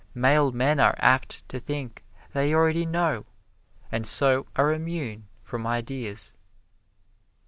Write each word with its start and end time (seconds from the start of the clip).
Male 0.15 0.51
men 0.51 0.79
are 0.79 0.95
apt 0.97 1.47
to 1.49 1.59
think 1.59 2.03
they 2.33 2.55
already 2.55 2.87
know 2.87 3.27
and 3.91 4.07
so 4.07 4.47
are 4.55 4.73
immune 4.73 5.27
from 5.43 5.67
ideas. 5.67 6.33